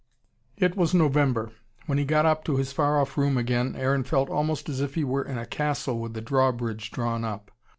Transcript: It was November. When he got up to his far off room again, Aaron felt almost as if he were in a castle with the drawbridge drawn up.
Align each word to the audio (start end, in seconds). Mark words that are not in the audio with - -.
It 0.57 0.75
was 0.75 0.95
November. 0.95 1.51
When 1.85 1.99
he 1.99 2.05
got 2.05 2.25
up 2.25 2.43
to 2.45 2.57
his 2.57 2.73
far 2.73 2.99
off 2.99 3.19
room 3.19 3.37
again, 3.37 3.75
Aaron 3.75 4.03
felt 4.03 4.31
almost 4.31 4.67
as 4.67 4.81
if 4.81 4.95
he 4.95 5.03
were 5.03 5.21
in 5.23 5.37
a 5.37 5.45
castle 5.45 5.99
with 5.99 6.15
the 6.15 6.21
drawbridge 6.21 6.89
drawn 6.89 7.23
up. 7.23 7.51